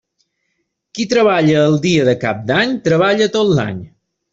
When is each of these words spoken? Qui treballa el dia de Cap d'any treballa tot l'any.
Qui 0.99 1.05
treballa 1.11 1.61
el 1.67 1.79
dia 1.85 2.09
de 2.11 2.19
Cap 2.27 2.43
d'any 2.51 2.77
treballa 2.91 3.33
tot 3.41 3.57
l'any. 3.61 3.89